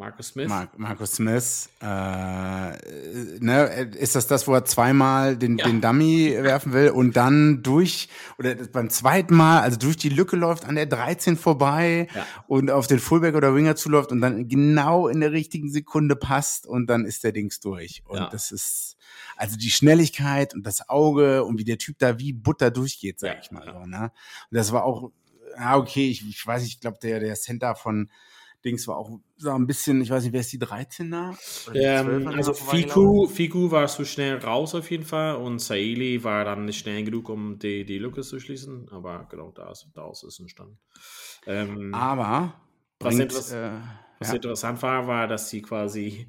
[0.00, 0.48] Marcus Smith.
[0.48, 1.68] Mar Marcus Smith.
[1.82, 5.66] Äh, ne, ist das das, wo er zweimal den, ja.
[5.66, 10.36] den Dummy werfen will und dann durch, oder beim zweiten Mal, also durch die Lücke
[10.36, 12.26] läuft, an der 13 vorbei ja.
[12.46, 16.66] und auf den Fullback oder Winger zuläuft und dann genau in der richtigen Sekunde passt
[16.66, 18.02] und dann ist der Dings durch.
[18.06, 18.30] Und ja.
[18.30, 18.96] das ist,
[19.36, 23.40] also die Schnelligkeit und das Auge und wie der Typ da wie Butter durchgeht, sag
[23.42, 23.66] ich mal.
[23.66, 24.12] So, ne?
[24.50, 25.12] Und das war auch
[25.56, 28.10] ja, okay, ich, ich weiß, ich glaube, der, der Center von
[28.64, 31.34] Dings war auch so ein bisschen, ich weiß nicht, wer ist die 13er?
[31.74, 36.66] Ähm, also Fiku, Fiku war zu schnell raus auf jeden Fall und Saili war dann
[36.66, 40.40] nicht schnell genug, um die, die Lücke zu schließen, aber genau da ist, daraus ist
[40.40, 40.78] entstanden.
[41.46, 42.60] Ähm, aber
[42.98, 43.70] was, bringt, interess äh,
[44.18, 44.34] was ja.
[44.34, 46.28] interessant war, war, dass sie quasi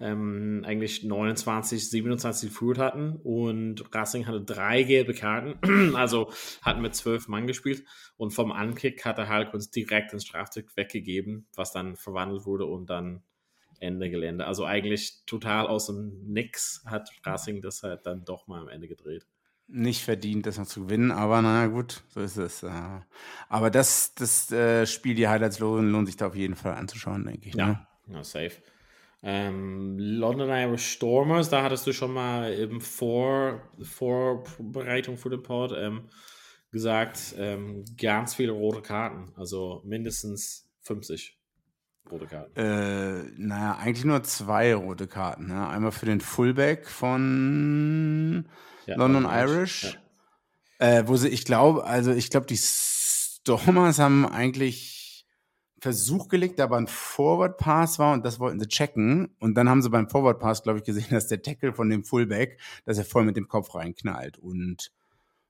[0.00, 6.94] ähm, eigentlich 29, 27 geführt hatten und Racing hatte drei gelbe Karten, also hatten mit
[6.94, 7.84] zwölf Mann gespielt
[8.16, 13.22] und vom Ankick hatte Harlequins direkt den Straftick weggegeben, was dann verwandelt wurde und dann
[13.80, 14.46] Ende Gelände.
[14.46, 18.88] Also eigentlich total aus dem Nix hat Racing das halt dann doch mal am Ende
[18.88, 19.26] gedreht.
[19.66, 22.66] Nicht verdient, das noch zu gewinnen, aber naja, gut, so ist es.
[23.48, 27.24] Aber das, das äh, Spiel, die Highlights lohnen, lohnt sich da auf jeden Fall anzuschauen,
[27.24, 27.54] denke ich.
[27.54, 27.86] Ja, ne?
[28.08, 28.60] ja safe.
[29.26, 35.72] Ähm, London Irish Stormers, da hattest du schon mal im Vor Vorbereitung für den Pod
[35.74, 36.10] ähm,
[36.70, 41.38] gesagt, ähm, ganz viele rote Karten, also mindestens 50
[42.10, 42.54] rote Karten.
[42.54, 45.46] Äh, naja, eigentlich nur zwei rote Karten.
[45.46, 45.68] Ne?
[45.68, 48.46] Einmal für den Fullback von
[48.84, 49.96] ja, London Irish,
[50.80, 50.98] ja.
[50.98, 55.03] äh, wo sie, ich glaube, also ich glaube, die Stormers haben eigentlich
[55.84, 59.36] Versuch gelegt, aber ein Forward Pass war und das wollten sie checken.
[59.38, 62.04] Und dann haben sie beim Forward Pass, glaube ich, gesehen, dass der Tackle von dem
[62.04, 64.38] Fullback, dass er voll mit dem Kopf reinknallt.
[64.38, 64.92] Und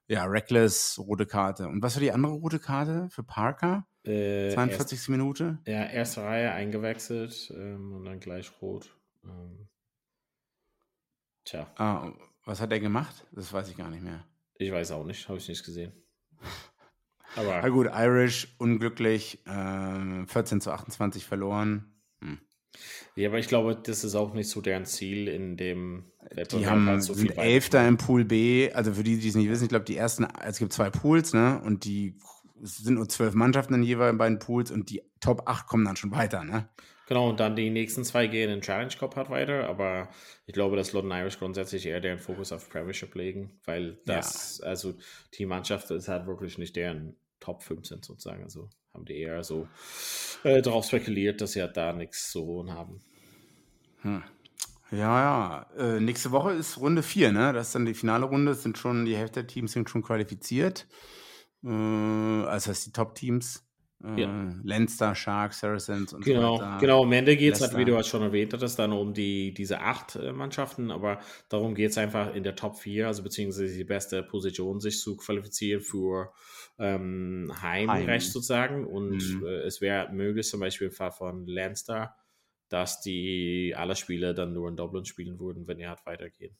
[0.09, 1.68] ja, Reckless, rote Karte.
[1.68, 3.87] Und was war die andere rote Karte für Parker?
[4.03, 4.99] Äh, 42.
[4.99, 5.59] Erst, Minute?
[5.66, 8.92] ja, erste Reihe eingewechselt ähm, und dann gleich rot.
[9.25, 9.68] Ähm,
[11.44, 12.12] tja, Ah,
[12.44, 13.25] was hat er gemacht?
[13.31, 14.27] Das weiß ich gar nicht mehr.
[14.57, 15.92] ich weiß auch nicht, habe ich nicht gesehen.
[17.37, 21.92] Na Aber gut, Irish, unglücklich, ähm, 14 zu 28 verloren.
[23.16, 26.05] ja, aber ich glaube, das ist auch nicht so deren Ziel in dem
[26.51, 28.73] Die haben, halt so sind Elfter im Pool B.
[28.73, 31.33] Also für die, die es nicht wissen, ich glaube, die ersten, es gibt zwei Pools,
[31.33, 31.61] ne?
[31.64, 32.16] Und die
[32.62, 35.97] es sind nur zwölf Mannschaften in jeweils beiden Pools und die Top 8 kommen dann
[35.97, 36.68] schon weiter, ne?
[37.07, 40.09] Genau, und dann die nächsten zwei gehen in den Challenge Cup halt weiter, aber
[40.47, 44.94] ich glaube, dass London Irish grundsätzlich eher deren Fokus auf Premiership legen, weil das, also
[45.35, 49.42] die Mannschaft ist halt wirklich nicht deren Top 5 sind sozusagen, also haben die eher
[49.44, 49.68] so
[50.44, 53.01] äh, darauf spekuliert, dass sie halt da nichts zu holen haben.
[54.90, 55.66] Ja, ja.
[55.77, 57.53] Äh, nächste Woche ist Runde 4, ne?
[57.53, 58.55] Das ist dann die finale Runde.
[58.55, 60.87] Sind schon, die Hälfte der Teams sind schon qualifiziert.
[61.64, 63.63] Äh, also heißt die Top-Teams.
[64.05, 64.35] Äh, Ja.
[64.62, 66.79] Leinster, Sharks, Saracens und Genau, so weiter.
[66.79, 67.03] genau.
[67.03, 69.81] Am Ende geht es halt, wie du halt schon erwähnt hattest, dann um die, diese
[69.81, 73.85] acht äh, Mannschaften, aber darum geht es einfach in der Top 4, also beziehungsweise die
[73.85, 76.33] beste Position, sich zu qualifizieren für
[76.79, 78.33] ähm, Heimrecht Heim.
[78.33, 78.87] sozusagen.
[78.87, 79.45] Und Mhm.
[79.45, 82.17] äh, es wäre möglich, zum Beispiel im Fall von Leinster,
[82.71, 86.57] dass die alle Spiele dann nur in Dublin spielen würden, wenn die halt weitergehen.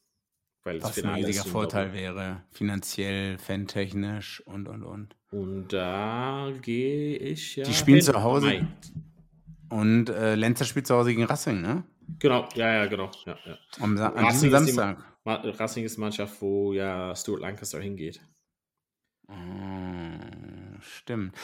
[0.65, 2.43] Weil das Was ein riesiger Vorteil wäre.
[2.51, 5.15] Finanziell, fantechnisch und, und, und.
[5.31, 7.65] Und da gehe ich ja.
[7.65, 8.07] Die spielen hin.
[8.07, 8.47] zu Hause.
[8.47, 8.67] Mai.
[9.69, 11.85] Und äh, Lenzer spielt zu Hause gegen Racing, ne?
[12.19, 13.11] Genau, ja, ja, genau.
[13.27, 13.59] Ja, ja.
[13.81, 15.05] Am Sa an Racing diesem ist die Samstag.
[15.27, 18.21] Racing ist Mannschaft, wo ja Stuart Lancaster hingeht.
[19.29, 21.35] Ah, stimmt.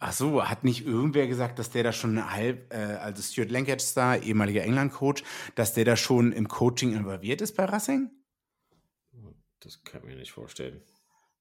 [0.00, 3.50] Ach so, hat nicht irgendwer gesagt, dass der da schon eine halb, äh, also Stuart
[3.50, 5.24] Lancaster, ehemaliger England-Coach,
[5.56, 8.10] dass der da schon im Coaching involviert ist bei Racing?
[9.60, 10.82] Das kann ich mir nicht vorstellen.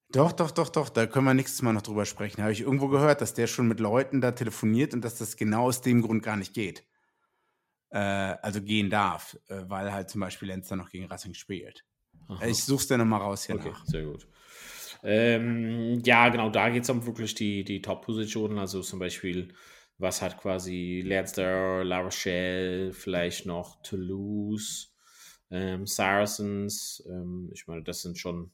[0.10, 2.42] Doch, doch, doch, doch, da können wir nächstes Mal noch drüber sprechen.
[2.42, 5.66] Habe ich irgendwo gehört, dass der schon mit Leuten da telefoniert und dass das genau
[5.66, 6.86] aus dem Grund gar nicht geht.
[7.90, 11.84] Äh, also gehen darf, äh, weil halt zum Beispiel Lenz noch gegen Racing spielt.
[12.28, 12.46] Aha.
[12.46, 13.86] Ich such's dir nochmal raus hier Okay, nach.
[13.86, 14.28] sehr gut.
[15.04, 18.58] Ähm, ja, genau, da geht es um wirklich die, die Top-Positionen.
[18.58, 19.54] Also zum Beispiel,
[19.98, 24.94] was hat quasi Leinster, La Rochelle, vielleicht noch Toulouse,
[25.52, 27.04] ähm, Saracens.
[27.08, 28.52] Ähm, ich meine, das sind schon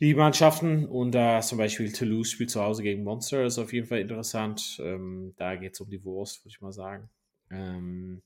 [0.00, 0.86] die Mannschaften.
[0.86, 4.80] Und da zum Beispiel Toulouse spielt zu Hause gegen Monster, ist auf jeden Fall interessant.
[4.82, 7.08] Ähm, da geht es um die Wurst, würde ich mal sagen.
[7.50, 8.22] Ähm,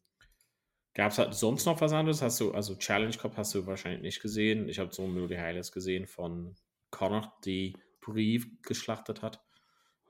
[0.94, 2.20] Gab es halt sonst noch was anderes?
[2.20, 4.68] Hast du, also Challenge Cup hast du wahrscheinlich nicht gesehen.
[4.68, 6.56] Ich habe so nur die Highlights gesehen von
[6.90, 9.40] Connor, die Brief geschlachtet hat.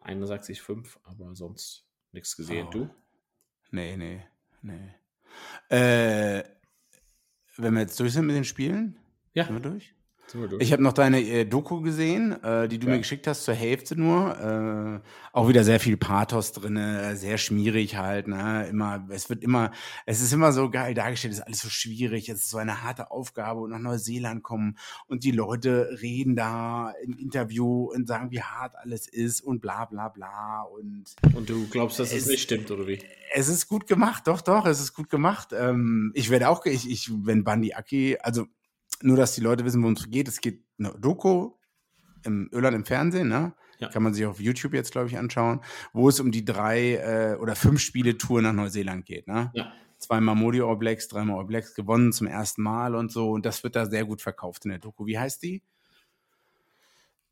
[0.03, 2.69] 61,5, aber sonst nichts gesehen.
[2.69, 2.71] Oh.
[2.71, 2.91] Du?
[3.71, 4.25] Nee, nee,
[4.63, 4.95] nee.
[5.69, 6.43] Äh,
[7.63, 8.97] wenn wir jetzt durch sind mit den Spielen,
[9.35, 9.95] Ja, sind wir durch?
[10.59, 12.93] Ich habe noch deine äh, Doku gesehen, äh, die du Ja.
[12.95, 15.01] mir geschickt hast, zur Hälfte nur.
[15.05, 18.29] Äh, auch wieder sehr viel Pathos drin, äh, sehr schmierig halt.
[18.29, 18.67] Ne?
[18.69, 19.71] Immer, es wird immer,
[20.07, 22.83] es ist immer so geil dargestellt, es ist alles so schwierig, es ist so eine
[22.83, 28.31] harte Aufgabe und nach Neuseeland kommen und die Leute reden da im Interview und sagen,
[28.31, 32.27] wie hart alles ist und bla bla bla und Und du glaubst, dass es Es-
[32.29, 33.01] nicht stimmt, oder wie?
[33.33, 35.49] es ist gut gemacht, doch, doch, es ist gut gemacht.
[35.53, 38.47] Ähm, ich werde auch, ich, ich, wenn Bandi Aki, also
[39.03, 40.29] nur, dass die Leute wissen, worum es geht.
[40.29, 41.53] Es geht eine Doku
[42.25, 43.55] im Irland im Fernsehen, ne?
[43.79, 43.89] Ja.
[43.89, 45.63] Kann man sich auf YouTube jetzt, glaube ich, anschauen,
[45.95, 49.51] wo es um die drei äh, oder fünf Spiele-Tour nach Neuseeland geht, ne?
[49.55, 49.73] Ja.
[49.99, 53.31] Zweimal Modi All Blacks, dreimal All Blacks gewonnen zum ersten Mal und so.
[53.31, 55.07] Und das wird da sehr gut verkauft in der Doku.
[55.07, 55.63] Wie heißt die?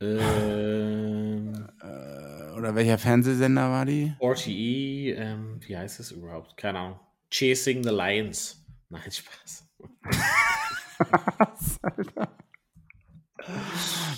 [0.01, 4.13] Ähm, Äh, oder welcher Fernsehsender war die?
[4.21, 6.57] RTE, ähm, wie heißt es überhaupt?
[6.57, 7.01] Keine Ahnung.
[7.31, 8.65] Chasing the Lions.
[8.89, 9.65] Nein, Spaß.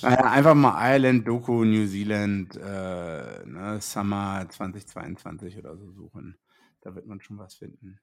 [0.03, 6.39] Naja, einfach mal Ireland, Doku, New Zealand, äh, ne, Summer 2022 oder so suchen.
[6.81, 8.01] Da wird man schon was finden.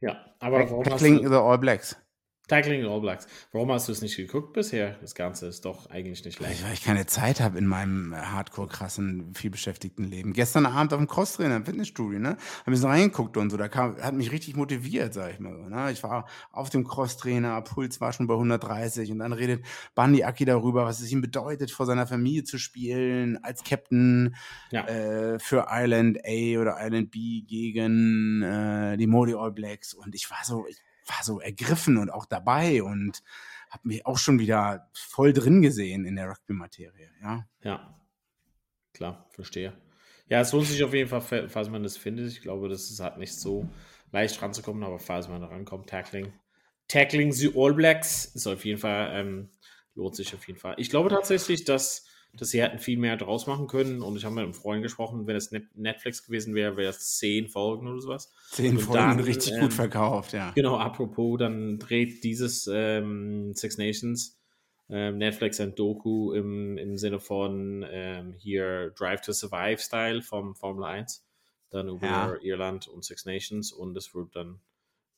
[0.00, 1.96] Ja, aber warum Tackling the All Blacks.
[2.48, 3.26] Tackling All Blacks.
[3.52, 4.96] Warum hast du es nicht geguckt bisher?
[5.02, 6.64] Das Ganze ist doch eigentlich nicht leicht.
[6.64, 10.32] Weil ich keine Zeit habe in meinem äh, hardcore krassen, vielbeschäftigten Leben.
[10.32, 12.30] Gestern Abend auf dem Crosstrainer im Fitnessstudio, ne?
[12.30, 13.56] Hab ein bisschen reingeguckt und so.
[13.58, 15.68] Da kam, hat mich richtig motiviert, sag ich mal so.
[15.68, 15.92] Ne?
[15.92, 19.64] Ich war auf dem Crosstrainer, Puls war schon bei 130 und dann redet
[19.94, 24.34] Bandi Aki darüber, was es ihm bedeutet, vor seiner Familie zu spielen, als Captain
[24.70, 24.86] Ja.
[24.86, 29.92] äh, für Ireland A oder Ireland B gegen äh, die Modi All Blacks.
[29.92, 30.78] Und ich war so, ich
[31.08, 33.22] war so ergriffen und auch dabei und
[33.70, 37.10] habe mich auch schon wieder voll drin gesehen in der Rugby-Materie.
[37.22, 37.46] Ja.
[37.62, 38.00] Ja,
[38.94, 39.72] klar, verstehe.
[40.28, 42.28] Ja, es lohnt sich auf jeden Fall, fa- falls man das findet.
[42.28, 43.68] Ich glaube, das ist halt nicht so
[44.12, 46.32] leicht ranzukommen, aber falls man da rankommt, Tackling.
[46.86, 49.50] Tackling the All Blacks ist auf jeden Fall, ähm,
[49.94, 50.74] lohnt sich auf jeden Fall.
[50.78, 52.06] Ich glaube tatsächlich, dass
[52.40, 54.02] dass sie hätten viel mehr draus machen können.
[54.02, 57.48] Und ich habe mit einem Freund gesprochen, wenn es Netflix gewesen wäre, wäre es zehn
[57.48, 58.32] Folgen oder sowas.
[58.50, 60.52] Zehn Und Folgen dann, richtig ähm, gut verkauft, ja.
[60.54, 64.38] Genau, apropos, dann dreht dieses ähm, Six Nations
[64.90, 70.54] ähm, Netflix ein Doku im, im Sinne von ähm, hier Drive to Survive Style vom
[70.54, 71.26] Formel 1,
[71.70, 72.36] dann über Ja.
[72.40, 74.60] Irland und Six Nations und es wird dann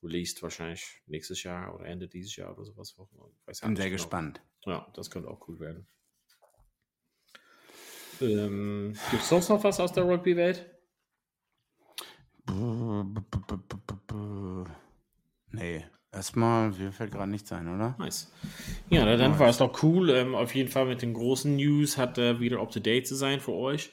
[0.02, 2.96] released wahrscheinlich nächstes Jahr oder Ende dieses Jahr oder sowas.
[2.98, 3.96] Ich weiß Bin sehr genau.
[3.96, 4.40] gespannt.
[4.64, 5.86] Ja, das könnte auch cool werden.
[8.20, 10.66] Ähm, Gibt es sonst noch was aus der Rugby-Welt?
[15.52, 17.96] Nee, erstmal, mir fällt gerade nichts ein, oder?
[17.98, 18.32] Nice.
[18.88, 20.10] Ja, dann war es doch cool.
[20.10, 23.14] Ähm, auf jeden Fall mit den großen News hat er wieder up to date zu
[23.14, 23.90] sein für euch.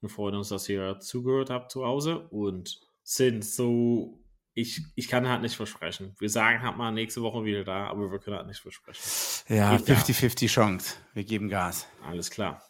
[0.00, 4.20] Wir freuen uns, dass ihr zugehört habt zu Hause und sind so.
[4.54, 6.16] Ich, ich kann halt nicht versprechen.
[6.18, 9.00] Wir sagen halt mal nächste Woche wieder da, aber wir können halt nicht versprechen.
[9.48, 9.76] Ja.
[9.76, 10.96] 50-50 Chance.
[11.14, 11.86] Wir geben Gas.
[12.04, 12.67] Alles klar.